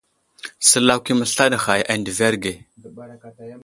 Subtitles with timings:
[0.69, 2.53] Səlakw i məslaɗ ghay a ndəverge.